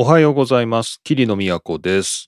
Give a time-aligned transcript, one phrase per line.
[0.00, 1.00] おはようございます。
[1.02, 2.26] 桐野都です。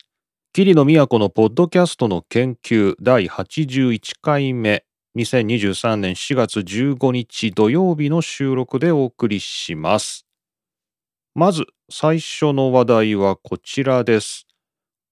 [0.52, 4.84] 桐野都のポッドキャストの研究第81回目、
[5.16, 10.26] 2023年4月15日土曜日の収録でお送りします。
[11.36, 14.48] まず最初の話題はこちらです。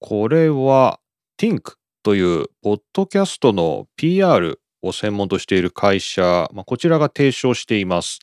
[0.00, 0.98] これは
[1.40, 8.18] Tink というポッドキャストの PR を専門としている会社、まあ、こちらが提唱しています。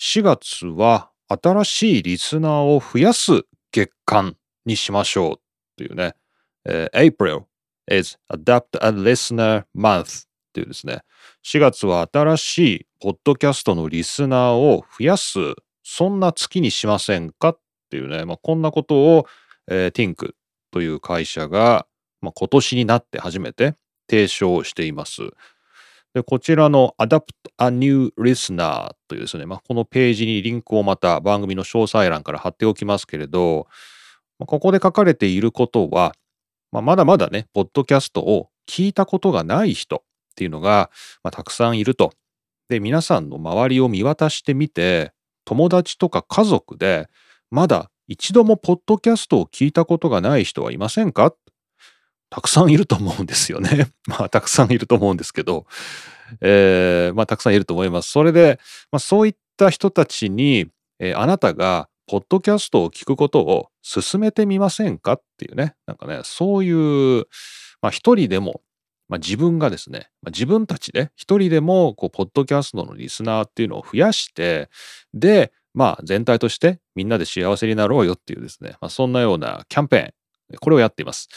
[0.00, 5.40] 4月は新しいリスナーを増やす月間にしましょう
[5.76, 6.14] というね、
[6.64, 7.42] えー April
[7.90, 11.02] is Adapt a Listener Month というですね、
[11.44, 15.38] 4月は新しいポッドキャストのリスナーを増やす、
[15.82, 19.26] そんな月にしませんかっていうね、まあ、こんなことを、
[19.68, 20.32] えー Think
[20.70, 21.86] という会社が、
[22.20, 23.74] まあ、今年になって初めて
[24.08, 25.22] 提唱しています。
[26.14, 27.22] でこちらの Adapt
[27.58, 33.68] a New Listener というですね、まあ、このページにリンクをまた番組の詳細欄から貼っておきますけれど、
[34.38, 36.14] まあここで書かれていることは、
[36.72, 40.00] まあ、まだまだね、ポッドキャストを聞いたことがない人っ
[40.34, 40.90] ていうのが、
[41.22, 42.12] まあ、たくさんいると。
[42.68, 45.12] で、皆さんの周りを見渡してみて、
[45.44, 47.08] 友達とか家族で、
[47.50, 51.34] まだ一度もポッドキャストを聞いたことがない人はいませんか
[52.30, 53.90] たくさんいると思うんですよね。
[54.06, 55.66] まあ、たくさんいると思うんですけど、
[56.40, 58.10] えーまあ、たくさんいると思います。
[58.10, 58.60] それで、
[58.92, 67.26] まあ、そういった人たちに、えーあなたが、ポッドキャストを聞くことを勧めてみませんかっていうね、なんかね、そういう、
[67.80, 68.62] まあ、一人でも、
[69.08, 74.70] まあ、自分がですね、まあ、自分たちで一人でも、こう、ポッドキャストのリスナーっていうのを増やして、
[75.14, 81.28] で、まあ、全体としてみんなで幸せになろうよっていうですね、まあ、そんなようなキャンペーン、これをやっています。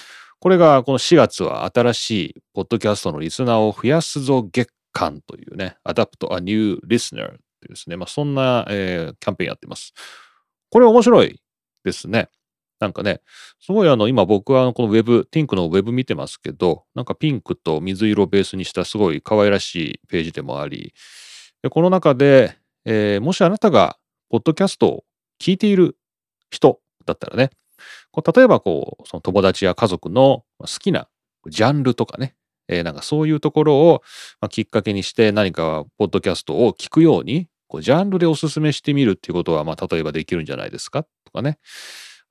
[0.44, 9.94] これがこの4月は新しいポッドキャストのリスナーを増やすぞ月間というね、Adapt a New Listener というですね、まあ、そんな、えーキャンペーンやってます。
[10.70, 11.40] これ面白い
[11.86, 12.28] ですね。
[12.82, 13.22] なんかね、
[13.62, 20.94] すごいあの、今僕はこのウェブ、Think のウェブ見てますけど、なんかピンクと水色をベースにしたすごい可愛らしいページでもあり、
[21.62, 23.98] でこの中で、えーもしあなたが
[24.30, 25.04] ポッドキャストを
[25.42, 25.96] 聞いている
[26.52, 27.52] 人だったらね、
[28.12, 31.08] こう例えばこう、その友達や家族の好きな
[31.48, 32.36] ジャンルとかね、
[32.68, 34.04] えーなんかそういうところを、
[34.42, 41.58] ま、きっかけにして何かポッドキャストを聞くように、こうジャンルでおすすめしてみるっていうことは、まあ例えばできるんじゃないですかとかね。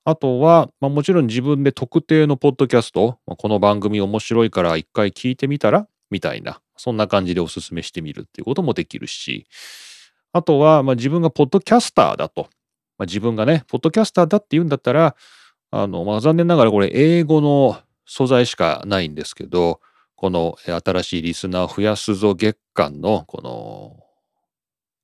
[0.05, 9.47] あとは、まあ、もちろん自分で特定のポッドキャスト、まあこの番組面白いから一回聞いてみたらみたいな、そんな感じでおすすめしてみるっていうこともできるし、
[10.33, 12.49] あとは、まあ、自分がポッドキャスターだと、
[12.99, 15.15] まあ、自分がね、ポッドキャスターだって言うんだったら、
[15.73, 19.81] あの、まあ、残念ながらこれ英語の素材しかないんですけど、
[20.17, 23.97] この新しいリスナー増やすぞ月間のこの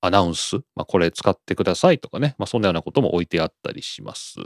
[0.00, 4.36] アナウンス、まあ、これ使ってくださいとかね、まあ、そんなようなことも置いてあったりします。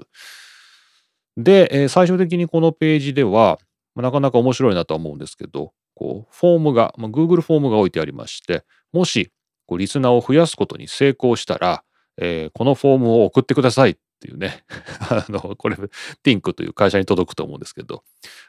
[1.37, 3.59] で、えー最終的にこのページでは、
[3.95, 9.31] まあなかなか面白いなとは思うんですけど、こう、フォームが、まあ、Google フォームが置いてありまして、もし、
[9.67, 11.83] こうリスナーを増やすことに成功したら、
[12.19, 14.65] えーこのフォームを送ってくださいていうね、
[15.11, 15.77] あの、これ、
[16.25, 18.05] Think という会社に届くと思うんですけど、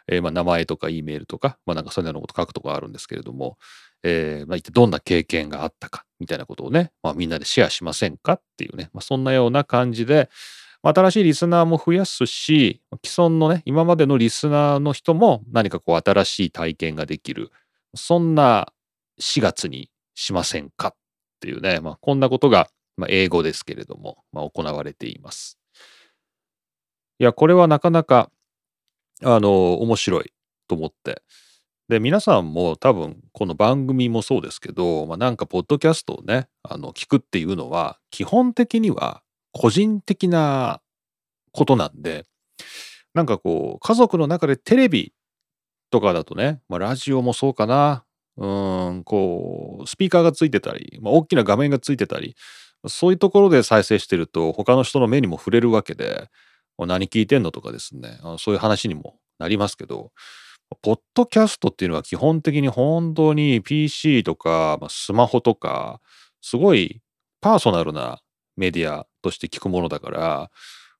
[0.08, 3.58] えーまあ、名前とか E メールとか、まあ、なんかそういうようなこと書くとこあるんですけれども、
[4.04, 10.30] えーまあ、一体どんな経験があったかみたいなことをね、まあ、みんなでシェアしませんかっていうね、まあ、そんなような感じで、
[10.84, 17.52] 新しいリスナーも増やすし、既存のね、今までのリスナーの人も何かこう新しい体験ができる、
[17.96, 18.74] そんな
[19.22, 20.96] 4月にしませんかっ
[21.40, 25.58] ていうね、まあ、こんなことが、まあ、英語ですけれども、まあ、行われています。
[27.20, 28.32] いや、これはなかなか、
[29.24, 30.34] あの、面白い
[30.68, 31.22] と思って。
[31.90, 40.82] で、皆さんも多分、この番組もそうですけど、まあ、なんか、ポッドキャストをね、あの、聞くっていうのは、基本的には個人的な
[41.52, 42.26] ことなんで、
[43.14, 45.14] なんかこう、家族の中でテレビ
[45.92, 48.06] とかだとね、まあ、ラジオもそうかな、
[48.38, 52.36] うん、こう、スピーカーがついてたり、まあ、大きな画面がついてたり、
[52.88, 56.30] そういうところで再生してると、他の人の目にも触れるわけで、
[56.80, 57.52] 何聞いてんの？
[57.52, 60.12] とかですね、そういう話にもなりますけど、
[60.82, 66.02] ポッドキャストっていうのは基本的に本当に PC とか、まあ、スマホとか、
[66.42, 67.02] すごい
[67.42, 68.22] パーソナルな
[68.58, 70.52] メディアとして聞くものだから、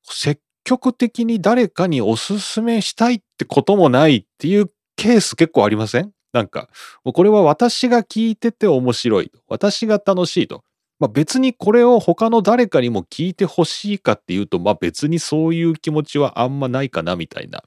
[0.04, 6.12] 積極的に誰かにおすすめしたいってこともないっていうケース結構ありません？
[6.34, 6.70] なんか、
[7.04, 9.32] これは私が聞いてて面白い。
[9.48, 10.64] 私が楽しいと。
[11.04, 17.62] まあ、別にこれを他の誰かにも聞いてほしいかっていうと、まあ別にそういう気持ちはあんまないかなみたいな。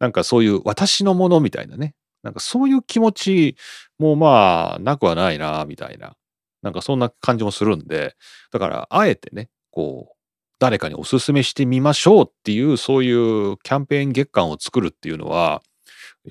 [0.00, 1.94] なんかそういう私のものみたいなね。
[2.24, 3.56] なんかそういう気持ち
[4.00, 6.16] もまあなくはないなみたいな。
[6.60, 8.16] なんかそんな感じもするんで、
[8.50, 10.14] だからあえてね、こう、
[10.58, 15.62] 誰かにおすすめしてみましょうっていうそういうキャンペーン月間を作るっていうのは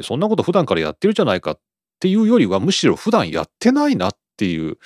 [0.01, 1.59] そんなこと普段からやってるじゃないかっ
[2.01, 4.77] ていうよりはむしろ普段やってないなっていう、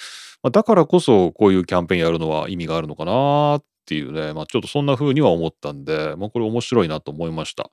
[0.43, 7.71] まあ、だからこそこういうキャンペーンやるのは意味があるのかなっていうね、まあ、ちょっとそんな風には思ったんで、まあ、これ面白いなと思いました。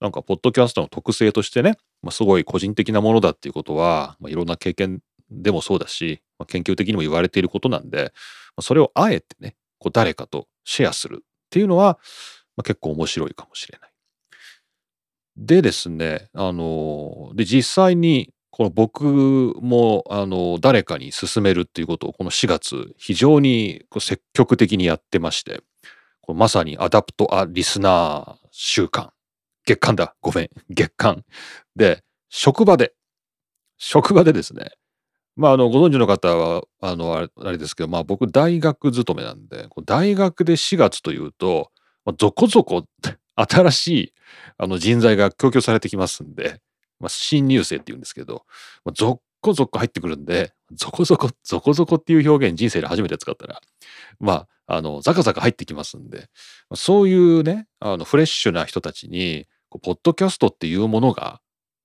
[0.00, 5.00] なんかポッドキャストの特性としてね、まあ、すごい個人的なものだっていうことは、まあ、いろんな経験
[5.30, 8.10] でもそうだし、まあ、研究的にも言われていることなんで、ま
[8.58, 11.98] あ、それをあえてねこう誰かとシェアするっていうのは、
[12.56, 13.92] まあ、結構面白いかもしれない。
[15.36, 19.04] でですね、あの、で、実際に、この僕
[19.62, 25.62] も、あの、誰かに勧めるっていうことを、この4月、非常に積極的にやってまして、
[26.20, 29.10] こまさに adopt a listener 週間、
[29.64, 31.24] 月間だ、ごめん、月間。
[31.76, 32.92] で、職場で、
[33.78, 34.72] 職場でですね、
[35.34, 41.70] まあ、あの、ご存知の方は、あの、あれですけど、まあ、僕、大学勤めなんで、大学で4月というと、
[42.04, 42.84] まあ、ぞこぞこ
[43.36, 44.12] 新しい
[44.58, 46.60] あの人材が供給されてきますんで、
[47.02, 48.46] まあ、新入生って言うんですけど、
[48.84, 53.60] まあ、ぞっこぞっこ入ってくるんで、ぞこぞこ、ぞこぞこっていう表現人生で初めて使ったら、
[54.20, 56.28] まあ、あの、ザカザカ入ってきますんで、
[56.74, 59.46] そういうね、あの、フレッシュな人たちに、
[59.82, 61.40] ポッドキャストっていうものが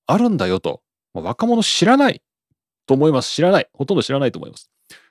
[0.06, 0.82] あるんだよと、
[1.14, 2.22] まあ、若者知らない
[2.86, 3.34] と思います。
[3.34, 3.68] 知らない。
[3.74, 4.70] ほとんど知らないと思います。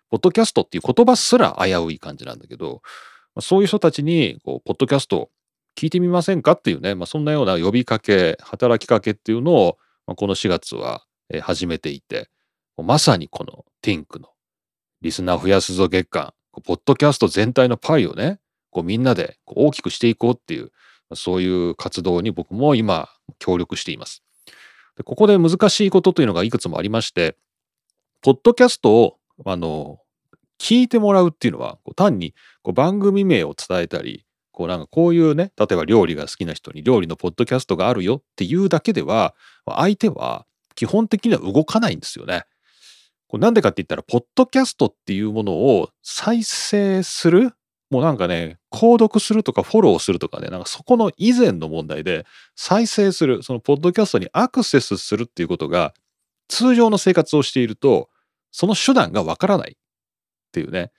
[0.08, 2.80] ポッドキャストっていう言葉すら危うい感じなんだけど、
[3.34, 5.30] まあそういう人たちに、こう、ポッドキャスト
[5.76, 11.04] 聞いてみませんかっていうね、まあ、そんなような呼びかけ、働きかけっていうのを、まあ、この4月は
[11.42, 12.28] 始めていて、
[12.76, 14.28] まさにこの Think の
[15.00, 16.32] リスナー増やすぞ月間、
[16.64, 18.38] ポッドキャスト全体のパイをね、
[18.70, 20.70] こうみんなで大きくしていこうっていう、
[21.14, 23.08] そういう活動に僕も今
[23.38, 24.22] 協力しています。
[24.96, 27.36] でここで難しいことというのがいくつもありまして、
[28.22, 30.00] ポッドキャストをあの
[30.58, 34.25] 聞いてもらうっていうのは単にこう番組名を伝えたり
[34.56, 39.34] こうなんかこういうね例えば料理が好きな人に料理のポッドキャストがあるよっていうだけでは
[39.66, 42.44] 相手は基本的には動かないんですよね。
[43.28, 47.52] これなんでかって言ったらポッドキャストっていうものを再生する
[47.90, 52.24] もうなんかね購読するとかフォローするとかねなんかそこの以前の問題で
[52.54, 55.92] 再生するそのポッドキャストにアクセスするっていうことが
[56.48, 58.08] 通常の生活をしていると
[58.52, 59.76] その手段がわからないっ
[60.52, 60.92] ていうね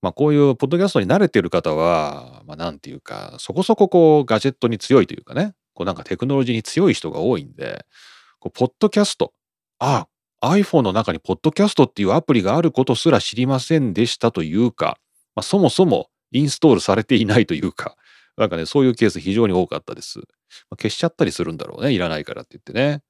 [0.00, 7.84] まあ、こういうポッドキャストに慣れてる方は、まあ、なんていうか、そこそここうガジェットに強いというかね、こうなんかテクノロジーに強い人が多いんで、
[8.38, 9.32] こうポッドキャスト、
[9.80, 10.06] あ
[10.40, 14.98] あ、iPhone の中にポッドキャストっていうアプリがあることすら知りませんでしたというか、
[15.34, 17.96] まあ、そもそもインストールされていないというか、
[18.36, 20.18] なんかね、そういうケース非常に多かったです。
[20.18, 20.24] ま
[20.74, 23.02] あ、消しちゃったりするんだろうね、いらないからって言ってね。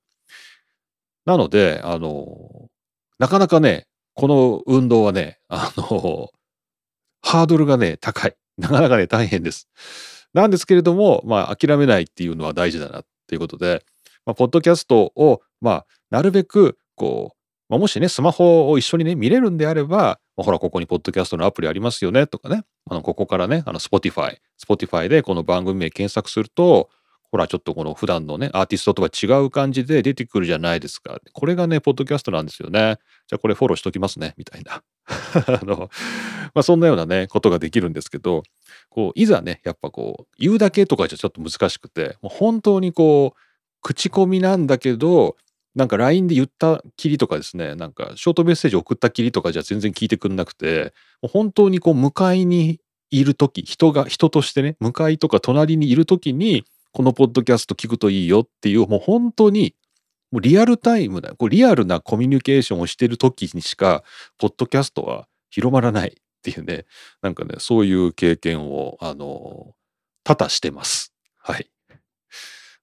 [1.26, 2.70] なので、あの、
[3.18, 6.30] なかなかね、この運動はね、あの、
[7.20, 8.36] ハードルがね、高い。
[8.58, 9.68] なかなかね、大変です。
[10.34, 13.84] なんですけれども、まあ、諦めないっていうのは大事だなっていうことで、
[14.26, 17.38] まあ、ポッドキャストを、まあ、なるべく、こう、
[17.68, 26.88] まあ、もしね、スマホを一緒にね、見れるんであれば、まあ、ほら、ここにポッドキャストのアプリありますよね、とかね、あのここからね、あの、Spotify、Spotify でこの番組名検索すると、
[27.30, 31.20] ほら、ちょっとこの普段のね、アーティストとは違う感じで出てくるじゃないですか。
[31.32, 32.96] これがね、ポッドキャストなんですよね。
[33.26, 34.82] じゃあこれフォローしときますね、みたいな。
[35.46, 35.90] あの、
[36.54, 38.42] まあそんなようなね、ことができるんですけど、
[38.90, 43.38] こう、いざね、やっぱこう、言うだけとかじゃちょっと難しくて、もう本当にこう、
[43.82, 45.36] 口コミなんだけど、
[45.74, 59.74] なんか LINE で言ったきりとかですね、なんかショートメッセージ送ったきりとかじゃ全然聞いてくんなくて、もう本当にこう、向かいにいる時人が、人としてね、向かいとか隣にいる時に、このポッドキャスト聞くといいよっていう、もう本当に、
[60.30, 64.02] もうリアルタイムな、こリアルなコミュニケーションをしてる時にしか、
[64.38, 66.84] ポッドキャストは広まらないっていうね、
[67.22, 69.74] なんかね、そういう経験を、あの、
[70.24, 71.14] 多々してます。
[71.38, 71.70] はい。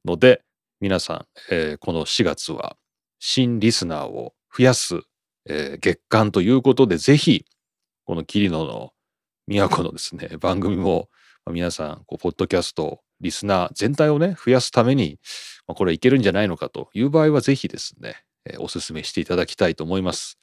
[0.03, 0.43] ので、
[0.79, 2.77] 皆さん、えー、この4月は、
[3.19, 5.01] 新リスナーを増やす、
[5.47, 7.45] えー、月間ということで、ぜひ、
[8.05, 8.93] この桐野の
[9.47, 11.09] 都のですね、番組も、
[11.51, 15.19] 皆さん、こうポッドキャストリスナー全体をね、増やすために、
[15.67, 20.37] まあ、これいけるんじゃないのかという場合は、ぜひですね、えー、お勧めしていただきたいと思います。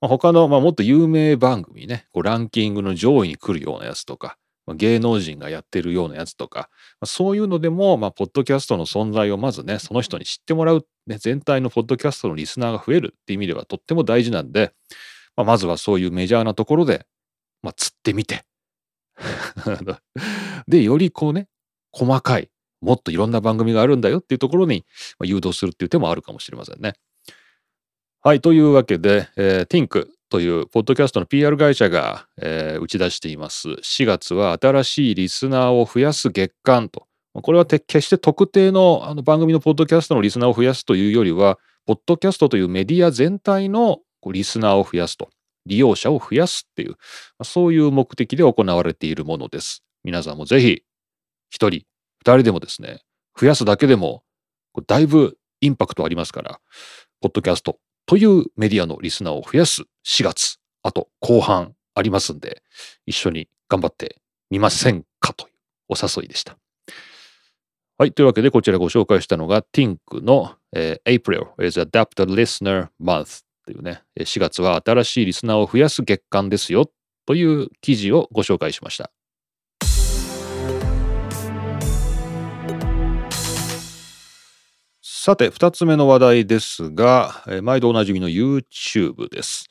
[0.00, 6.68] まあ、他の、まあ、もっと有名番組ね、こうランキングの上位に来るようなやつとか、まあ、芸能人がやってるようなやつとか、
[7.00, 14.72] まあ、そういうのでも、まあ、ポッドキャストの存在をまずね、その人に知ってもらう、ね、全体のポッドキャストのリスナーが増えるっていう意味ではとっても大事なんで、
[15.36, 17.06] まあ、まずはそういうメジャーなところで、
[17.62, 18.44] まあ、釣ってみて
[20.68, 21.48] で、よりこうね、
[21.92, 22.50] 細かい、
[22.86, 24.86] もっといろんな番組があるんだよっていうところに
[25.22, 26.94] 誘導するっていう手もあるかもしれませんね。
[28.22, 33.68] はい、というわけで、えー、Think というポッドキャストの PR 会社が、えー打ち出しています。
[33.68, 37.06] 4月は新しいリスナーを増やす月間と。
[37.34, 44.00] これは決して特定のあの番組のポッドキャストのリスナーを増やすというよりは、ポッドキャストというメディア全体の
[44.32, 45.30] リスナーを増やすと。
[45.66, 46.96] 利用者を増やすっていう、
[47.42, 49.82] そういう目的で行われているものです。
[50.04, 50.82] 皆さんもぜひ、
[51.50, 51.82] 一人、
[52.26, 53.02] 二人でもですね、
[53.40, 54.24] 増やすだけでも、
[54.88, 56.60] だいぶインパクトありますから、
[57.20, 62.64] ポッドキャストというメディアのリスナーを増やす4月、あと後半ありますんで、
[63.06, 65.52] 一緒に頑張ってみませんかという
[65.90, 66.58] お誘いでした。
[67.96, 68.12] はい。
[68.12, 76.90] というわけで、こちらご紹介したのが Tink の、えー April is Adapted Listener Month というね、えー4月は新しいリスナーを増やす月間ですよ
[77.24, 79.12] という記事をご紹介しました。
[85.26, 89.68] さて、二つ目の話題ですが、えー毎度おなじみの YouTube です。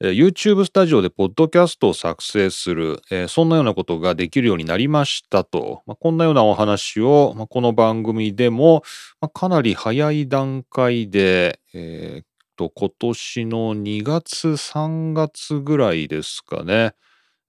[0.00, 8.84] えー YouTube スタジオでポッドキャストを作成する、えーそんなようなことができるようになりましたと、まあ、こんなようなお話を、まあ、この番組でも、
[9.20, 16.94] まあ、かなり早い段階で、えーっと今年の2月3月ぐらいですかね、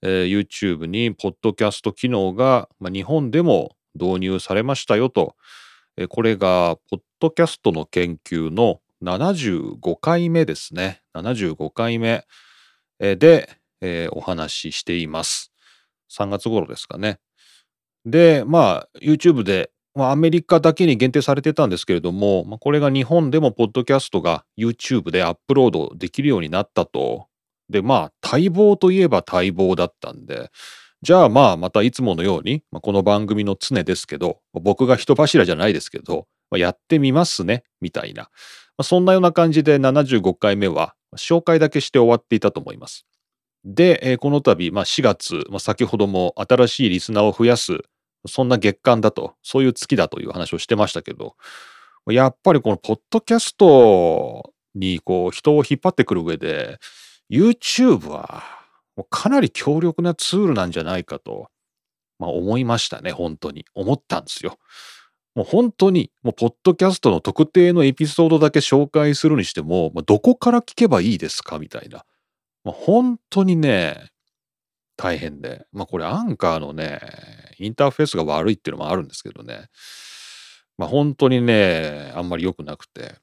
[0.02, 5.36] えー YouTube にポッドキャスト機能が、まあ、日本でも導入されましたよと、
[6.10, 11.02] これがポッドキャストの研究の75回目ですね。
[11.16, 12.26] 75回目。
[13.00, 13.50] で、
[13.82, 15.52] えーお話ししています。
[16.12, 17.20] 3月頃ですかね。
[18.06, 27.28] でまあ YouTube で、まあ、アメリカだけに限定されてたんですけれども、まあ、これが日本でもポッドキャストが YouTube でアップロードできるようになったと。
[27.70, 30.50] でまあ待望といえば待望だったんで
[31.04, 38.30] じゃあまあまたいつものように、まあ、この番組の常ですけど僕が人柱じゃないですけど、まあ、やってみますねみたいな、ま
[38.78, 43.06] あ、そんなような感じで75回目は紹介だけして終わっていたと思います。
[43.66, 47.80] で、えーこの度、まあ、4月、まあ、先ほども新しいリスナーを増やす
[48.26, 51.36] そんな月間だとそういう月だという話をしてましたけど
[52.08, 56.80] やっぱりこのポッドキャストにこう人を引っ張ってくる上で
[57.30, 58.63] YouTube は
[58.96, 61.50] もうかなり強力なツールなんじゃないかと、
[62.20, 63.66] まあ、思いましたね本当に。
[63.74, 64.58] 思ったんですよ。
[65.36, 72.06] もう本当にもうポッドキャストの特定のエピソードだけ紹介するにしても、まあ、どこから聞けばいいですかみたいな、
[72.64, 74.12] まあ、本当にね
[74.96, 75.66] 大変で。
[75.72, 77.00] まあこれアンカーのね
[77.58, 79.66] インターフェースが悪いっていうのもあるんですけどね。
[80.78, 83.16] まあ本当にねあんまり良くなくて。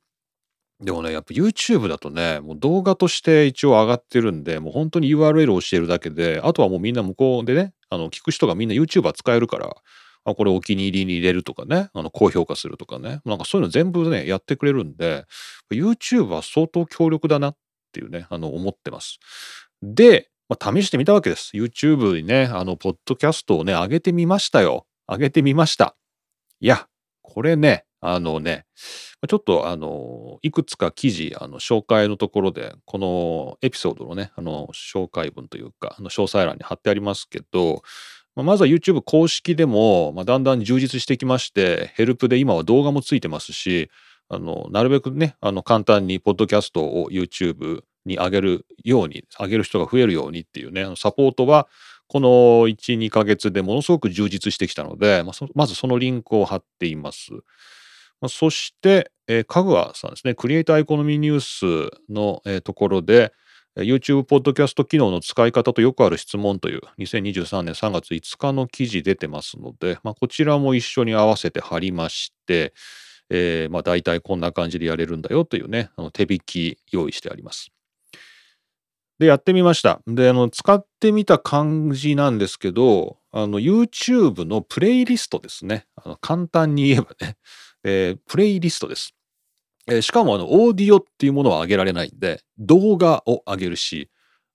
[0.81, 9.77] でもねやっぱ YouTube だとねもう動画として一応上がってるんでもう本当に URL を教えるだけであとはもうみんな向こうでねあの聞く人がみんな YouTuber 使えるから
[10.25, 15.27] あこれお気に入りに入れるとかねあの高評価するとかねなんかそういうの全部ねやってくれるんで
[15.71, 17.57] YouTube は相当強力だなっ
[17.93, 19.19] ていうねあの思ってます。
[19.83, 21.53] で、まあ、試してみたわけです。
[21.55, 24.87] YouTube にねあのポッドキャストをね上げてみましたよ。
[25.09, 25.97] 上げてみました。
[26.61, 26.87] いや
[27.23, 28.65] これねあのね
[29.29, 37.83] ちょっとあのいくつか記事あの紹介のところでこのエピソードのねあの紹介文というかあの詳細欄に貼ってありますけど
[38.37, 43.91] まずは YouTube 公式でも、まあ、だんだん充実してきましてヘルプで今は動画もついてますし
[44.29, 51.69] あのなるべくねあの簡単にポッドキャストを YouTube に上げるように上げる人が増えるようにっていうねサポートは
[52.07, 52.29] この
[52.67, 57.31] 12ヶ月でものすごく充実してきたので、まあ、まずそのリンクを貼っています。
[58.29, 63.33] そして、えー、かぐわさんですね、クリエイターエコノミーニュースの、ところで、
[63.77, 72.75] YouTube ポッドキャスト機能の使い方とよくある質問という2023年3月5日の記事出てますので、まあ、こちらも一緒に合わせて貼りまして、
[73.31, 77.71] えーまあ、大体こんな感じでやれるんだよというね、あの手引き用意してあります。
[79.21, 80.01] で、やってみました。
[80.07, 85.87] で、あの、使ってみた感じなんですけど、あの、YouTube のプレイリストですね。
[85.95, 87.37] あの簡単に言えばね、
[87.85, 89.15] えープレイリストです。
[89.87, 94.11] えーしかも、あの、オーディオっていうものは上げられないんで、動画を上げるし、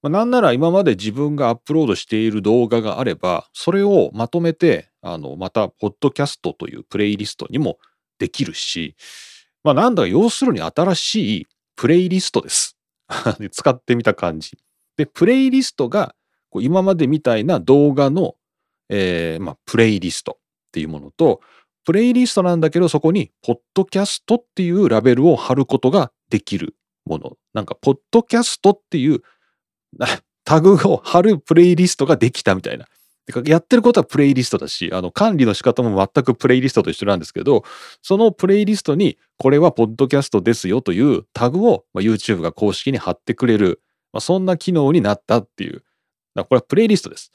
[0.06, 7.80] まあ、なんなら今まで自分がアップロードしている動画があれば、それをまとめて、あの、また、ポッドキャストというプレイリストにも
[8.20, 8.96] できるし、
[9.64, 12.78] まあ、なんだか要するに新しいプレイリストです。
[13.52, 14.60] 使ってみた感じ。
[14.96, 16.14] で、プレイリストが、
[16.62, 18.36] 今までみたいな動画の、
[18.90, 20.42] えーまあ、プレイリストっ
[20.72, 21.42] ていうものと、
[21.86, 26.76] プレイリストなんだけど、そこに、ポッドキャストっていうラベルを貼ることができる
[27.06, 27.38] もの。
[27.54, 29.22] なんか、ポッドキャストっていう
[30.44, 32.88] タグを貼るプレイリストができたみたいな。
[33.46, 37.64] やってることはプレイリストだし、あの管理の仕方も全くプレイリストと一緒なんですけど、
[38.04, 43.82] そのプレイリストにこれはポッドキャストですよというタグを、まあ、YouTube が公式に貼ってくれる、
[44.14, 45.84] まあ、そんな機能になったっていう。
[46.36, 47.32] これはプレイリストです。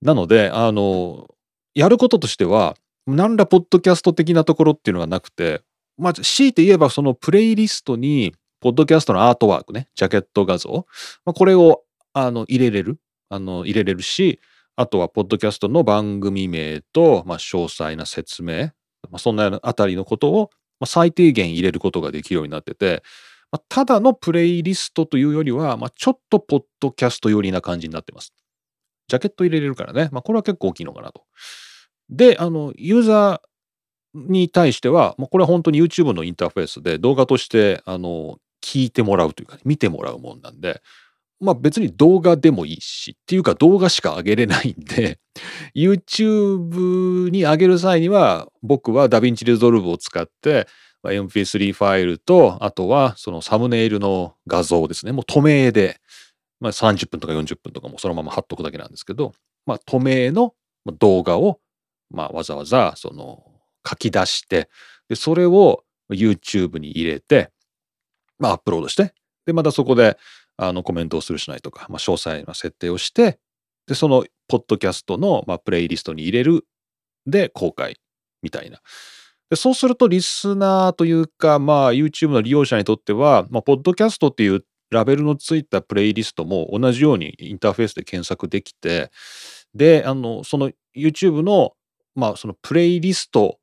[0.00, 1.28] なので、あの、
[1.74, 2.74] やることとしては、
[3.06, 5.62] 何らポッドキャスト的なところっていうのがなくて、
[5.98, 10.86] まあ、強いて言えばそのプレイリストに、ポッドキャストのアートワークね、ジャケット画像、
[11.26, 11.82] まあ、これを
[12.14, 14.40] あの入れれる、あの入れれるし、
[14.76, 18.70] あとはポッドキャストの番組名と、まあ、詳細な説明、
[19.10, 23.02] まあ、そんなあたりのことを、まあ、最低限入れることができるようになってて、
[23.52, 28.32] まあ、ただのプレイリストというよりは、まあ、ちょっとポッドキャスト寄りな感じになってます。
[29.08, 31.22] ジャケット入れれるからね、まあ、これは結構大きいのかなと。
[32.10, 40.80] で、あの、ユーザーに対しては、もうこれは本当に YouTube のインターフェースで動画として、あの、聞いてもらうというか、見てもらうもんなんで、
[41.40, 45.18] まあ別に動画でもいいし、っていうか動画しか上げれないんで、
[45.76, 50.66] YouTube に上げる際には、僕は DaVinci Resolve を使って、
[51.04, 55.12] MP3 ファイルと、あとはそのサムネイルの画像ですね。
[55.12, 55.98] もう透明で、
[56.60, 59.32] まあ、30分とか40分とかもそのまま貼っとくだけなんですけど、
[59.66, 60.54] まあ、透明の
[60.98, 61.60] 動画を、
[62.14, 63.44] まあ、わざわざその
[63.86, 64.68] 書き出して
[65.08, 67.50] でそれを YouTube に入れて、
[68.38, 69.12] まあ、アップロードして
[69.46, 70.16] でまたそこで
[70.56, 73.38] あのコメントをするしないとか、まあ、詳細な設定をして
[73.86, 76.66] でそのポッドキャストの、まあ、プレイリストに入れる
[77.26, 77.96] で公開
[78.42, 78.78] みたいな。
[79.50, 89.10] でそうするとリスナーというか、まあ、YouTube の利用者にとっては、まあ、ポッドキャストっていうラベルのついたプレイリストも同じようにインターフェースで検索できて、
[89.74, 91.72] で、あの、その YouTube の、
[92.14, 93.58] まあ、そのプレイリスト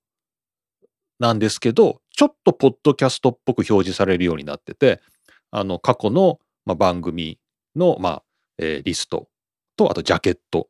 [1.19, 5.01] なんですけど、ちょっとポッドキャストっぽく表示されるようになってて、
[5.51, 7.39] あの、過去の、まあ、番組
[7.75, 8.23] の、まあ、
[8.57, 9.29] えー、リスト
[9.77, 10.69] と、あとジャケット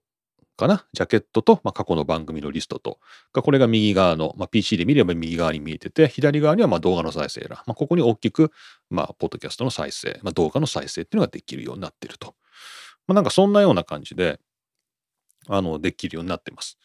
[0.58, 0.86] かな？
[0.94, 3.00] ジャケットと、まあ、過去の番組のリストと、
[3.34, 8.52] これが右側の、まあ、PC で見れば右側に見えてて、左側にはまあ動画の再生ら、まあ、ここに大きく、
[8.90, 12.36] まあ、ポッドキャストの再生、まあ、動画の再生っていうのができるようになってると。
[13.08, 14.40] まあ、なんかそんなような感じで、
[15.48, 16.78] あの、できるようになってます。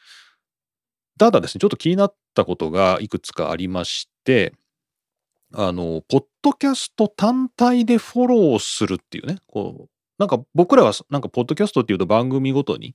[1.18, 4.52] ただですね、ちょっと気になったことがいくつかありまして、
[5.54, 9.88] あの、ポッドキャスト単体でフォローするっていうね、こう、
[10.18, 12.94] なんか僕らはなんかポッドキャストっていうと番組ごとに、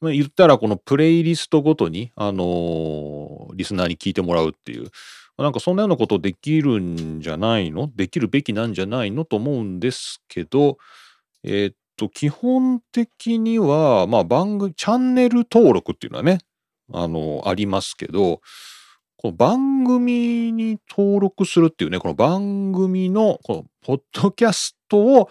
[0.00, 4.90] まあ、言ったらこのプレイリストごとに、あのー、リスナーに聞いてもらうっていう、
[5.38, 7.90] なんかそんなようなことできるんじゃないの？
[7.94, 9.24] できるべきなんじゃないの？
[9.24, 10.78] と思うんですけど、
[11.44, 16.38] えー、っと、基本的には、まあ番組、チャンネル登録っていうのはね、
[16.92, 18.40] あの、ありますけど、
[19.16, 25.30] この番組に登録するっていうね、この番組の、このポッドキャストを、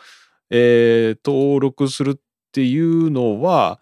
[0.49, 2.15] えー、登録するっ
[2.51, 3.79] ていうのは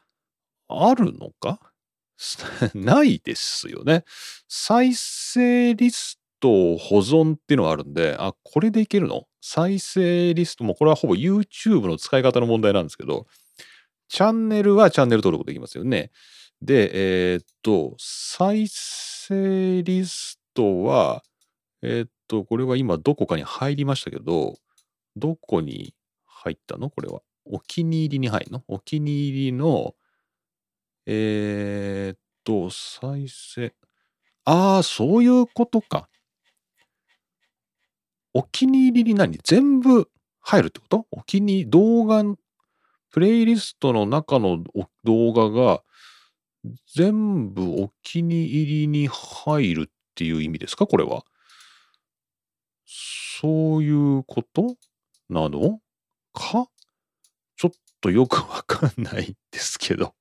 [0.67, 1.59] あるのか？
[2.75, 4.03] ないですよね。
[4.47, 9.25] 再生リスト保存っていうのがあるんで、あ、これでいけるの？
[9.41, 13.25] 再生リストもこれはほぼ YouTube の使い方の問題なんですけど、
[14.09, 16.11] チャンネルはチャンネル登録できますよね。
[16.65, 21.21] で、えー、っと、再生リストは、
[21.81, 24.55] えー、っと、これは今どこかに入りましたけど、
[25.17, 25.93] どこに
[26.25, 26.89] 入ったの？
[26.89, 27.21] これは。
[27.45, 28.63] お気に入りに入るの？
[28.69, 29.93] お気に入りの、
[31.05, 33.75] えー、っと、再生。
[34.45, 36.07] ああ、そういうことか。
[38.33, 39.37] お気に入りに何？
[39.43, 41.07] 全部入るってこと？
[41.11, 42.23] お気に入り、動画、
[43.11, 44.63] プレイリストの中の
[45.03, 45.81] 動画が
[46.95, 50.87] 全部お気に入りに入るっていう意味ですか？
[50.87, 51.23] これは。
[52.85, 54.75] そういうこと？
[55.29, 55.79] なの？
[56.33, 56.67] か？
[57.55, 57.71] ちょっ
[58.01, 60.07] とよくわかんないですけど。
[60.07, 60.11] っ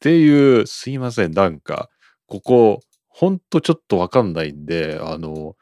[0.00, 1.32] ていう、すいません。
[1.32, 1.88] なんか、
[2.26, 5.56] ここ、ほんとちょっとわかんないんで、あの、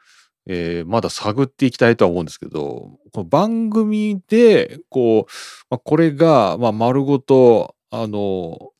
[0.47, 5.31] えー、まだ探っていきたいとは思うんですけど、この番組で、こう、
[5.69, 8.71] まあ、これが、まあ、丸ごと、あの、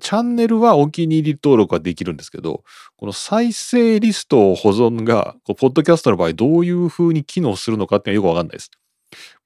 [0.00, 2.64] チャンネルはお気に入り登録はできるんですけど、
[2.96, 8.70] この再生リストを保存が、こうポッドキャストの場合どういう風に機能するのかっていうのはよくわかんないです。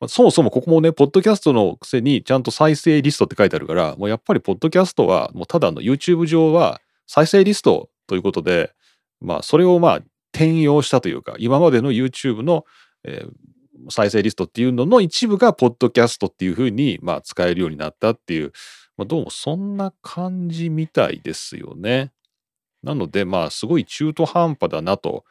[0.01, 8.73] まあ、そもそもここもね、ポッドキャストのくせにちゃんと再生リストって書いてあるから、もうやっぱりポッドキャストは、もうただの YouTube 上は再生リストということで、
[9.21, 10.01] まあそれをまあ
[10.33, 12.65] 転用したというか、今までの YouTube の、
[13.05, 18.53] えー、再生リストっていうのの一部がポッドキャストっていうふうにまあ使えるようになったっていう、
[18.99, 22.13] まあ、どうもそんな感じみたいですよね。
[22.83, 25.25] なのでまあすごい中途半端だなと。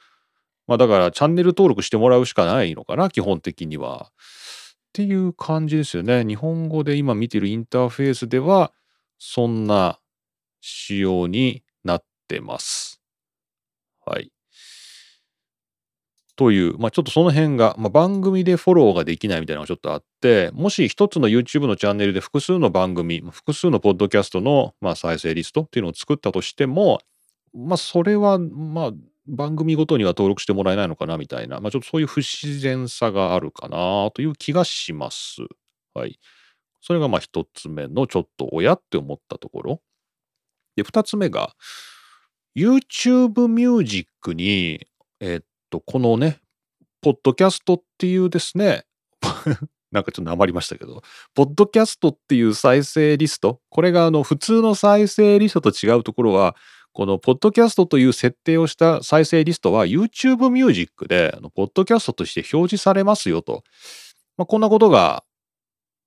[0.68, 4.12] まあだからチャンネル登録してもらうしかないのかな、基本的には。
[4.12, 6.26] っていう感じですよね。
[6.26, 8.74] 日本語で今見てるインターフェースでは、
[9.20, 10.00] そんな
[10.62, 13.02] 仕様になってます。
[14.06, 14.32] はい。
[16.38, 27.02] という、まあ、ちょっとその辺が、まあ、番組でフォローができないみたいなのがちょっとあってもし一つの YouTube のチャンネルで複数の番組複数のポッドキャストの、まあ、再生リストっていうのを作ったとしても
[27.54, 28.91] まあそれはまあ
[29.28, 35.41] 番組ごとには登録してもらえないのかなみたいな、まあ、ちょっとそういう不自然さがあるかなという気がします。
[35.93, 36.19] はい。
[36.82, 39.82] それがまあ一つ目のちょっと親って思ったところ。
[40.78, 41.56] で、二つ目が
[42.56, 44.88] YouTube Music に、
[45.19, 46.40] えっと、このね、
[47.02, 48.86] ポッドキャストっていうですね、
[49.92, 51.02] なんかちょっとなまりましたけど、
[51.34, 56.56] ポッドキャストっていう再生リスト、これがあの普通の再生リストと違うところは、
[56.94, 63.64] このポッドキャストという設定をした再生リストは YouTube Music で、ポッドキャストとして表示されますよと。
[64.36, 65.24] まあ、こんなことが、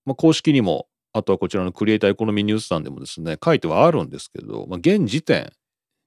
[0.04, 5.52] まあ、公式にも、あとはこちらのクリエイターエコノミーニュースさんでもですね、書いてはあるんですけど、まあ、現時点、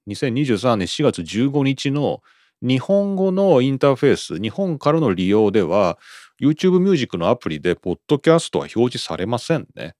[0.08, 2.20] 2023年4月15日の
[2.64, 5.98] 日本語のインターフェース、日本からの利用では、
[6.40, 9.94] YouTube Music のアプリで、ポッドキャストは表示されませんね。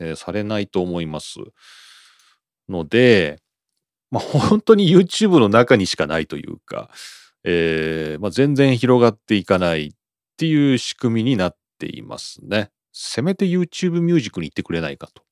[0.00, 1.40] えー、されないと思います。
[2.70, 3.38] ので、
[4.10, 6.90] まあ、 本当に YouTube の中にしかないというか、
[7.44, 9.90] えーまあ、全然広がっていかないっ
[10.38, 12.70] ていう仕組みになっていますね。
[12.92, 15.22] せめて YouTube Music に行ってくれないかと。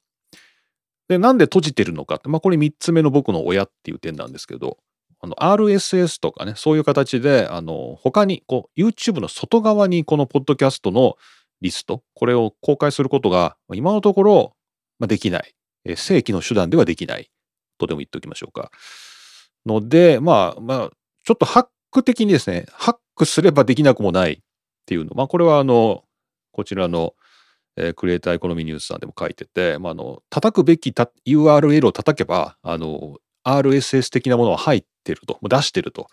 [1.09, 4.79] で、なんで閉じてるのかって、まあ、これ3つ目の僕の親っていう点なんですけど、
[5.23, 11.17] あの RSS とかね、そういう形で、あの、他に、こう、YouTube の外側にこのポッドキャストの
[11.61, 14.57] リスト、これを公開することが、今のところ、
[14.99, 15.55] まあ、できない。
[15.85, 17.31] え正規の手段ではできない。
[17.79, 18.73] とでも言っておきましょうか。
[19.65, 20.91] ので、まあ、まあ、
[21.25, 24.39] ちょっとハック的にですね、ハックすればできなくもないっ
[24.87, 25.13] ていうの。
[25.15, 26.03] まあ、これはあの、
[26.51, 27.15] こちらの、
[27.77, 36.09] えー、クリエイターエコノミーニュースさんでも書いてて、まあ、あの、叩くべき URL を叩けば、あの、RSS 的なものは入ってると、出してると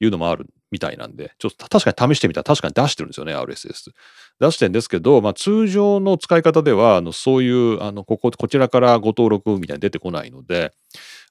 [0.00, 3.92] いうのもあるみたいなんで、ちょっと確かに試してみたら確かに出してるんですよね、RSS。
[4.40, 10.72] 出してるんですけど、まあ、通常の使い方では、あのそういう、あのここ、こちらからご登録みたいに出てこないので、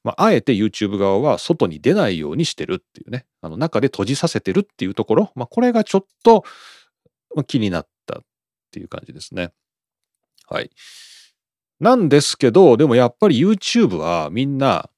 [0.03, 6.43] まあ、あえて YouTube 側は外に出ないようにしてるっていうね、あの中で閉じさせてるっていうところ、まあ、これがちょっと
[7.47, 8.21] 気になったっ
[8.71, 9.51] ていう感じですね。
[10.47, 10.69] はい。
[11.79, 14.89] なんですけど、でもやっぱり YouTube はみんな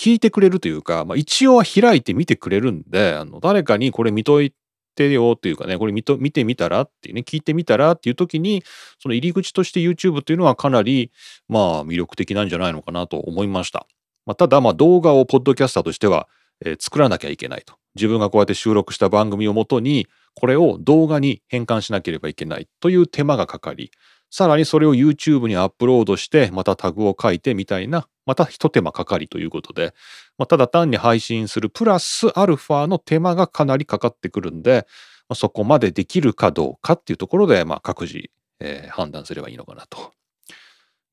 [0.00, 4.54] 聞いてくれるというか、まあ、一応は開いて見てくれるんで、あの誰かにこれ見とい
[4.94, 8.64] てよっていうかね、これ見と見てみたらっていうね、聞いてみたらっていう時に、
[8.98, 11.12] その入り口として YouTube っていうのはかなり、
[11.48, 13.86] まあ魅力的なんじゃないのかなと思いました。
[14.24, 16.28] まあ、ただ、まあ動画をポッドキャスターとしては、
[16.64, 17.74] えー、作らなきゃいけないと。
[17.94, 23.90] 自分がこうやって収録した番組をもとに、これを動画に変換しなければいけないという手間がかかり、
[24.30, 29.92] さらにそれを YouTube にアップロードして、またタグを書いてみたいな、また一手間かかりということで、
[30.38, 34.86] まあ、ただ単に配信するプラスアルファの手間がかなりかかってくるんで、
[35.28, 40.12] まあ、そこまでできるかどうかっていうところで、まあ、各自、えー、判断すればいいのかなと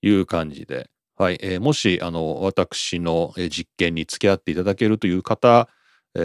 [0.04, 5.68] いう感じで、はい、えー、もし、あの、私の実験に付き合っていただけるという方、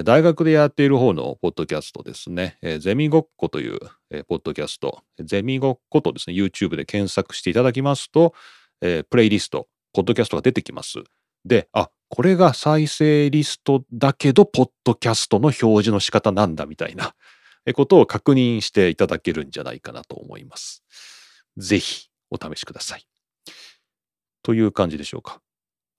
[0.05, 3.78] 大学でやっている方のポッドキャストですね、え、ゼミごっこという、
[4.11, 8.35] えー、ポッドキャスト、ゼミごっことですね、YouTube で検索していただきますと、
[8.83, 11.02] え、プレイリスト、ポッドキャストが出てきます。
[11.44, 17.14] で、あ、これが再生リストだけど、ポッドキャストの表示の仕方なんだみたいな
[17.74, 20.83] ことを確認していただけるんじゃないかなと思います。
[21.57, 23.07] ぜひお試しください。
[24.42, 25.40] という感じでしょうか。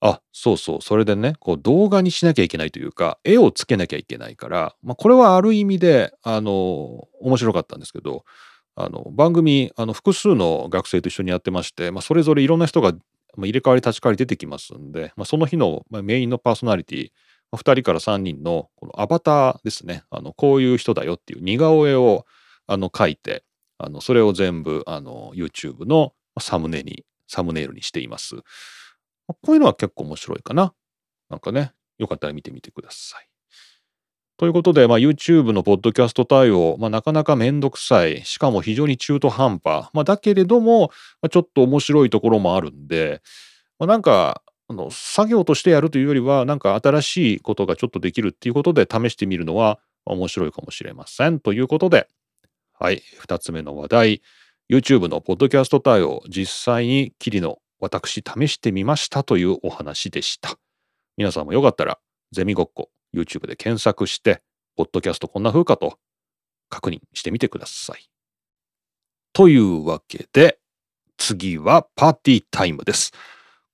[0.00, 0.82] あ、そうそう。
[0.82, 8.24] それでね、こう動画にしなきゃいけないというか、絵をつけなきゃいけないから、まあ、これはある意味で、あの、面白かったんですけど、
[8.76, 12.92] あの、番組、あの、複数の学生と一緒にやってまして、まあ、それぞれいろんな人が
[13.38, 17.10] 入れ替わり立ち替わり出てきますんで、まあ、その日のメインのパーソナリティ、
[17.52, 22.26] 2人から3人のこのアバターですね、あの、こういう人だよっていう似顔絵を
[22.66, 23.44] あの書いて、
[23.78, 28.36] あの、それを全部、あの、YouTube のサムネに、サムネイルにしています。
[29.26, 30.74] こういうのは結構面白いかな。
[31.28, 33.33] なんかね、よかったら見てみてください。
[34.36, 40.90] ということで、まあ、YouTube のポッドキャスト対応、まあ、なかなかめんどくさい、しかも非常に中途半端、まあ、だけれども、
[41.22, 43.22] まあ、ちょっと面白いところもあるんで、
[43.78, 51.38] まあ、なんか、あの作業としてやるというよりは、なんか新しいことがちょっとできるっていうことで試してみるのは面白いかもしれません。
[51.38, 52.08] ということで、
[52.72, 54.22] はい、2つ目の話題、
[54.70, 60.58] YouTube のポッドキャスト対応、実際にキリの私試してみましたというお話でした。
[61.18, 61.98] 皆さんもよかったら、
[62.32, 64.42] ゼミごっこ、YouTube で検索して、
[64.76, 65.98] ポッドキャストこんな風かと
[66.68, 68.08] 確認してみてください。
[69.32, 70.58] というわけで、
[71.16, 73.12] 次はパーティータイムです。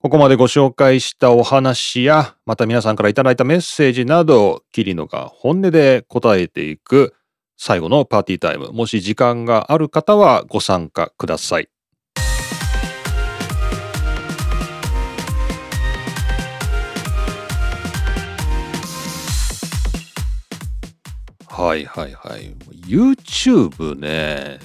[0.03, 7.15] ここまでご紹介したお話や、また皆さんからいただいたメッセージなど、キリノが本音で答えていく
[7.59, 11.69] 最後のパーティータイム、もし時間がある方はご参加ください。
[21.61, 22.55] はいはいはい。
[22.87, 24.59] YouTube ね、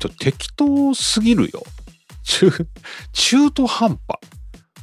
[0.00, 1.62] ちょ適当すぎるよ。
[2.24, 2.50] 中、
[3.12, 4.18] 中途半端。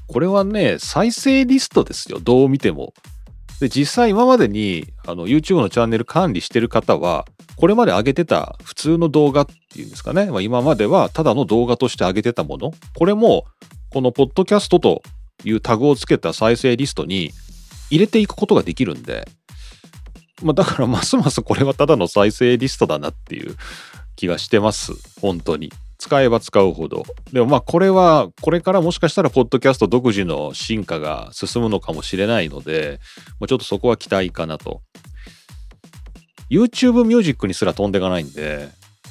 [0.08, 2.20] これはね、再生リストですよ。
[2.22, 2.94] どう見ても。
[3.60, 7.26] で、実際今までにあの YouTube のチャンネル管理してる方は、
[7.58, 10.28] これまで上げてた普通の動画っていうんですかね。
[10.28, 12.72] まあ、今まではただの動画として上げてたもの。
[12.96, 13.44] これも、
[13.90, 15.04] このポッドキャストと
[15.44, 17.34] いうタグをつけた再生リストに
[17.90, 19.28] 入れていくことができるんで、
[20.42, 23.56] まあ、だからますますこれはただの再生リストだなっていう
[24.16, 24.94] 気がしてます。
[25.22, 25.72] 本当に。
[26.00, 27.04] 使えば使うほど。
[27.34, 33.02] でもまあこれはこれからもしかしたらポッドキャスト独自の進化が進むのかもしれないので、
[33.40, 34.82] もうちょっとそこは期待かなと。
[36.50, 38.70] YouTube ミュージックにすら飛んでいかないんで、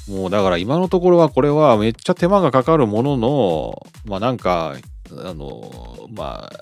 [0.09, 4.75] もうだから今のところはこれはめっちゃ手間がかかるものの、まあなんか
[5.17, 6.59] あの、まあ、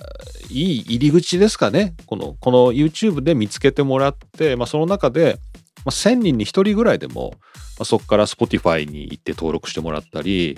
[0.50, 1.96] いい入り口ですかね。
[2.06, 5.40] この、この YouTube で見つけてもらって、まあ、その中で、
[5.86, 7.36] まあ、1000人に1人ぐらいでも、
[7.78, 10.58] まあ、そこから Spotify に行って登録してもらったり、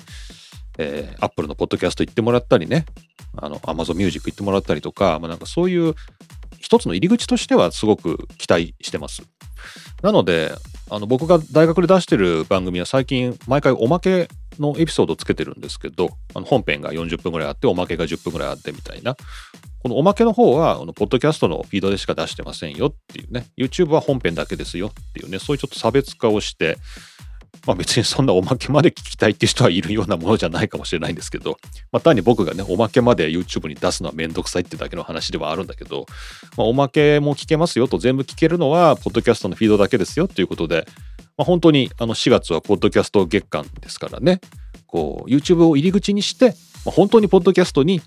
[0.78, 2.86] えー、Apple のポッドキャスト行ってもらったりね、
[3.36, 5.95] あの、Amazon Music 行ってもらったりとか、まあ、なんかそういう
[6.60, 9.23] 一つの入り口としてはすごく期待してます。
[10.02, 10.54] なので、
[10.89, 14.28] あの僕が大学で出してる番組は最近毎回おまけ
[14.60, 19.15] のエピソードつけてるんですけど、あの本編が40分ぐらいあって、おまけが10分ぐらいあってみたいな。
[19.82, 26.78] このおまけの方は、あのポッドキャストのフィードでしか出してませんよっていうね、YouTube は本編だけですよっていうね、そういうちょっと差別化をして、
[27.66, 31.58] まあ別にそんなおまけまで聞きたいっていう人はいるようなものじゃないかもしれないんですけど、
[31.92, 36.06] まあ単に僕がね、おまけまで YouTube に出すのはめんどくさいってだけの話ではあるんだけど、
[36.58, 40.88] まあ、おまけも聞けますよと全部聞けるのは、ポッドキャストのフィードだけですよっていうことで、
[41.38, 44.42] まあ、本当にあの4月はポッドキャスト月間ですからね、
[44.88, 48.02] こう YouTube を入り口にして、まあ、本当にポッドキャストに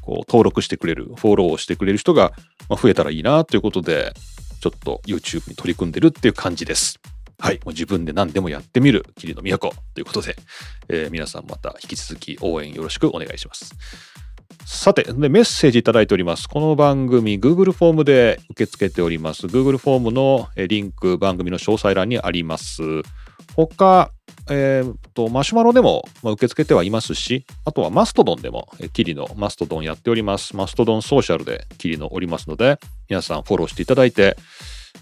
[0.00, 2.32] こう登録してくれる、フォローをしてくれる人が
[2.70, 4.12] 増えたらいいなということで、
[4.60, 7.00] ちょっと YouTube に取り組んでるっていう感じです。
[7.40, 10.36] はい、もう自分で何でもやってみる霧の都ということで、
[10.88, 13.74] えー、皆さんまた引き続き応援よろしくお願いします。
[14.66, 16.48] さてで、メッセージいただいております。
[16.48, 19.46] この番組、Google フォームで受け付けております。
[19.46, 22.82] Google フォームのリンク、番組の詳細欄にあります。
[23.56, 24.10] 他、
[24.48, 30.56] えーと、マシュマロでも、まあ、受け付けてはいますし、あとはマストドンでも、えキリのマストドンやっております。
[30.56, 34.36] マストドンソーシャルでキリのおりますので、皆さんフォローしていただいて、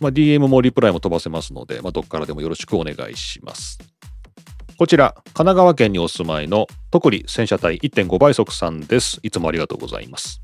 [0.01, 3.79] まあ、DM もリプライも飛ばせますので、まあ、どこからでもよろしくお願いします。
[4.77, 9.18] こちら、神奈川県にお住まいの特利戦車隊1.5倍速さんです。
[9.22, 10.40] いつもありがとうございます。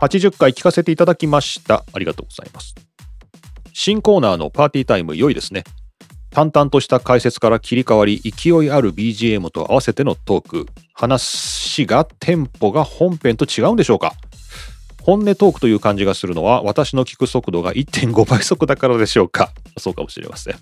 [0.00, 1.84] 80回聞かせていただきました。
[1.92, 2.74] ありがとうございます。
[3.72, 5.64] 新コーナーのパーティータイム良いですね。
[6.30, 10.66] 淡々とした解説から切り替わり、勢いある BGM と合わせてのトーク。
[10.92, 14.12] 話がテンポが本編と違うんでしょうか？
[15.02, 20.56] 本音トークという感じがするのは私の聞く速度が1.5倍速だからでしょうかそうかもしれません。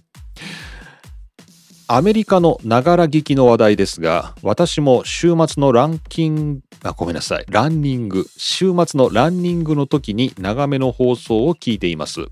[1.89, 12.27] アメリカのながら聞きの話題ですが、私も週末のランキング、あ、ごめんなさい、ランニング、週末のランニングの時に長めの放送を聞いています。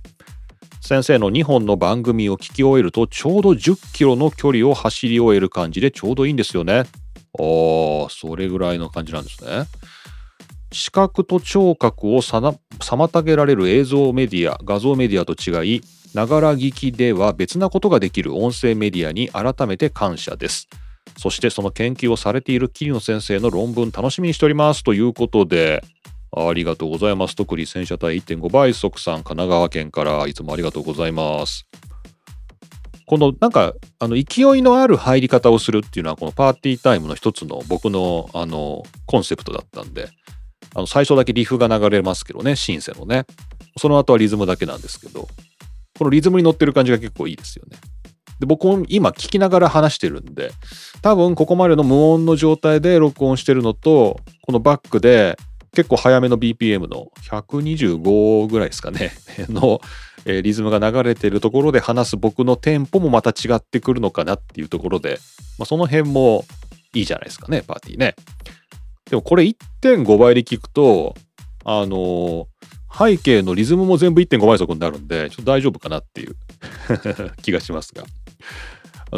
[0.81, 6.81] 先生の2本の番組を聞き終えるとちょうど10キロの距離を走り終える感じでちょうどいいんですよね。
[6.81, 9.67] ああ、それぐらいの感じなんですね。
[10.75, 15.83] 視覚と聴覚を妨げられる映像メディア、画像メディアと違い、
[16.15, 20.69] ながら聞きでは別なことができる音声メディアに改めて感謝です。
[21.17, 25.85] そしてその研究をされている桐野先生の論文楽しみにしておりますということで、
[26.37, 27.37] ありがとうございます。
[27.37, 31.69] 特に戦車隊1.5倍速さん、神奈川県からいつもありがとうございます。
[33.07, 40.09] このなんかあの勢いのある入り方をするっていうのはこのパーティータイムの一つの僕のあのコンセプトだったんで
[40.75, 43.25] あの最初だけリフが流れますけどね、シンセのね。
[43.79, 45.29] その後はリズムだけなんですけど、
[45.99, 47.77] このリズムに乗ってる感じが結構いいですよね。
[48.41, 50.51] で僕も今聞きながら話してるんで、
[51.03, 55.39] 多分ここまでの無音の状態で録音してるのと、このバックで
[55.75, 59.13] 結構早めの BPM の125ぐらいですかね、
[59.49, 59.81] の、
[60.25, 65.19] えー、リズムが流れてるところで話す僕のテンポもまた違ってくるのかなっていうところで、
[65.59, 66.45] まあ、その辺も
[66.95, 68.15] いいじゃないですかね、パーティーね。
[69.15, 71.15] でもこれ1.5倍で聞くと、
[71.65, 72.49] あの、
[72.93, 76.35] 背景のリズムも全部1.5倍速になるんで、ちょっと大丈夫かなっていう
[77.43, 78.03] 気がしますが。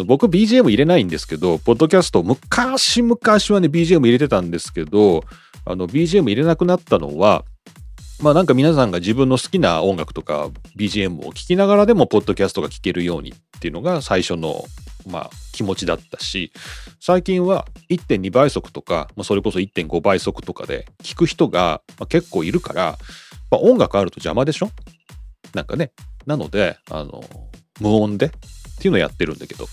[0.04, 5.24] 僕 BGM 入れないんですけど、ポッドキャスト昔々はね BGM 入れてたんですけど、
[5.64, 7.46] あの BGM 入れなくなったのは、
[8.20, 14.64] まあなんか皆さんが自分の好きな音楽とか BGM を聴きながらでもポッドキャストが聴けるようにっていうのが最初の
[15.06, 16.50] まあ気持ちだったし
[16.98, 22.96] 最近は1.2倍速とか、まあ、それこそ1.5倍速とかで聞く人が結構いるから、
[23.50, 24.70] まあ、音楽あると邪魔でしょ？
[25.54, 25.92] なんかね
[26.24, 27.22] なのであの
[27.80, 28.30] 無音でっ
[28.78, 29.66] ていうのをやってるんだけど、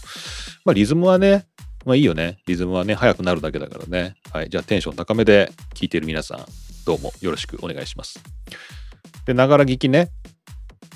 [0.65, 1.45] まあ、リズムはね
[1.86, 2.38] まあいいよね。
[2.47, 4.15] リズムはね、速くなるだけだからね。
[4.32, 4.49] はい。
[4.49, 6.45] じゃあテンション高めで聴いてる皆さん、
[6.86, 8.22] どうもよろしくお願いします。
[9.26, 10.12] で、ながら聞きね。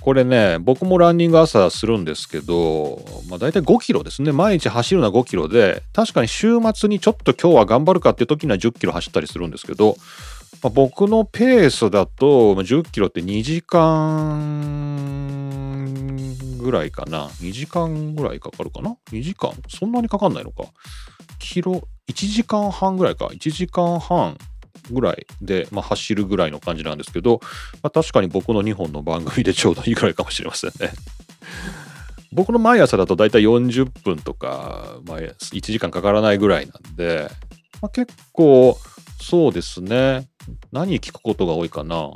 [0.02, 4.32] これね、僕もランニング朝するんですけど、まあ大体5キロですね。
[4.32, 9.98] 毎日走るのは5キロで、確かに週末にちょっと今日は頑張るかっていう時には10キロ走ったりするんですけど、
[10.64, 14.98] まあ、僕のペースだと、10キロって2時間
[16.58, 17.28] ぐらいかな。
[17.28, 19.52] 2時間ぐらいかかるかな ?2 時間？
[19.68, 20.64] そんなにかかんないのか。
[21.40, 23.26] キロ、1時間半ぐらいか。
[23.26, 24.38] 1時間半
[24.92, 27.40] ぐらいで、まあ、走るぐらいの感じなんですけど、
[27.84, 30.92] まあ、確かに僕の2本の番組でちょうどいいぐらいかもしれませんね。
[32.32, 37.30] 僕の毎朝だとだいたい40分とか、まあ、1時間かからないぐらいなんで、
[37.82, 38.78] まあ、結構
[39.20, 40.28] そうですね
[40.72, 42.12] 何聞くことが多いかな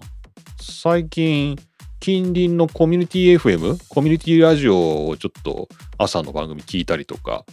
[0.59, 1.57] 最近
[1.99, 7.45] 近隣のコミュニティ FM コミュニティラジオをちょっと朝の番組聞いたりとか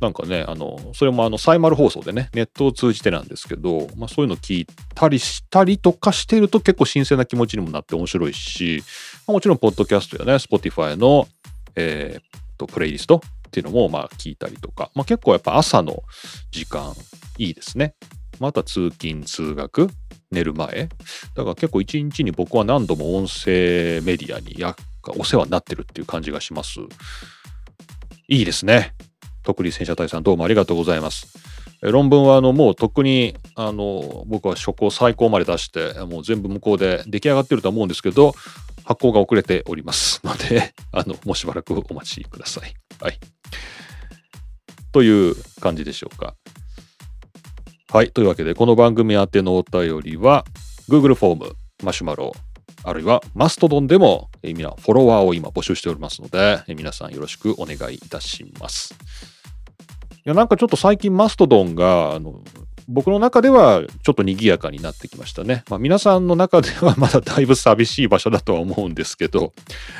[0.00, 8.82] なんかね、あの、それもあの、サイマル放送でね、ネットを通じてなんですけど、まあそういうの聞いたりしたりとかしてると結構新鮮な気持ちにもなって面白いし、
[9.26, 11.26] まあ、もちろん、ポッドキャストやね、Spotify の、
[11.74, 16.02] えー、と、プレイリストっていうのも、まあ聞いたりとか、まあ結構やっぱ朝の
[16.50, 16.94] 時間
[17.38, 17.94] いいですね。
[18.38, 19.88] また通勤、通学、
[20.30, 20.88] 寝る前。
[21.34, 24.76] だから結構一日に僕は何度も音声メディアにや
[25.16, 26.80] お世話になってるっていう感じがします。
[28.28, 28.94] いいですね。
[29.42, 31.28] 特に戦車隊さんどうもありがとうございます。
[31.80, 38.34] 論文はあのもうとっくにあの僕は初稿最高まで出してもう全部向こうで出来上がってると思うんですけど
[38.84, 42.74] 発行が遅れております のであのもうしばらくお待ちください。
[43.00, 43.18] はい。
[44.90, 46.34] という感じでしょうか。
[47.90, 48.10] はい。
[48.10, 50.44] というわけでこの番組宛てのお便りは
[50.88, 52.32] Google フォームマシュマロ
[52.84, 58.94] あるいはマストドンでも、え皆フォロワーを今募集しておりますので、え皆さんよろしくお願いいたします。
[60.14, 62.40] いやなんかちょっと最近マストドンがあの
[62.88, 65.62] 僕の中ではちょっと賑やかになってきましたね。
[65.68, 69.52] まあ、皆さんの中では まだだいぶ寂しい場所だとは思うんですけど、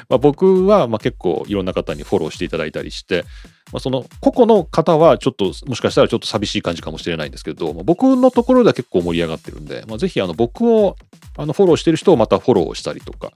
[0.09, 3.27] まあ、僕はま結構いろんな方にフォローしていただいたりして、
[3.73, 10.97] まあ、その個々の方はちょっともしかしたらちょっと寂しい感じかもしれないんですけど、まあ、僕のところでは結構盛り上がってるんで、まあ、ぜひあの僕を
[11.37, 13.33] あのフォローしてる人をまたフォローしたりとか、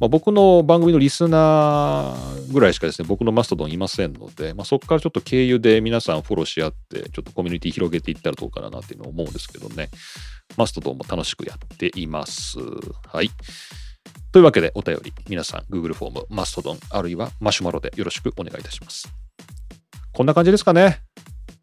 [0.00, 9.90] まあ、僕の番組のリスナーぐらいしかですね、僕のマストドンいませんので、まあ、そこからちょっと経由で皆さんフォローし合って、ちょっとコミュニティ広げていったらどうかなっていうのを思うんですけどね。
[10.56, 12.58] マストドンも楽しくやっています。
[13.06, 13.30] はい。
[14.32, 19.21] というわけでお便り、皆さん Google フォーム、マストドン、あるいはマシュマロでよろしくお願いいたします。
[20.12, 21.00] こんな感じですかね。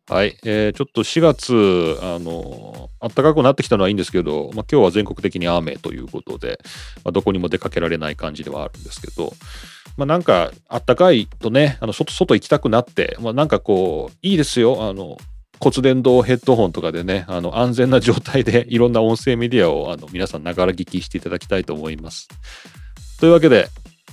[0.07, 6.59] はい、えー、ちょっと4月、あの、暖かくなってきたのはいいんですけど、まあ、今日は全国的に雨ということで、
[7.03, 9.33] まあ、どこにも出かけられない感じではあるんですけど、
[9.97, 15.17] まあ、なんか暖かいとね、あの外外行きたくなって、まあ、なんかこう、いいですよ、あの、
[15.59, 22.29] 骨伝導ヘッドホンとかでね、あの安全な状態で いろんな音声メディアをあの皆さんながら聞きしていただきたいと思います。
[23.19, 23.67] というわけで、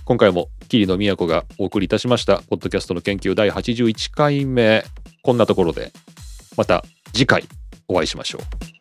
[0.06, 4.84] 今回も桐野都がお送りいたしました、ポッドキャストの研究第81回目、
[5.24, 5.90] こんなところで、
[6.56, 7.42] また次回
[7.88, 8.75] お会いしましょう。